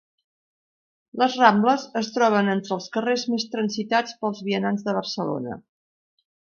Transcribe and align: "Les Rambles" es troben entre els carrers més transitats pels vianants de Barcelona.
"Les 1.23 1.35
Rambles" 1.41 1.83
es 2.01 2.09
troben 2.17 2.51
entre 2.55 2.75
els 2.79 2.89
carrers 2.97 3.29
més 3.35 3.47
transitats 3.55 4.19
pels 4.25 4.45
vianants 4.51 4.91
de 4.91 5.01
Barcelona. 5.03 5.65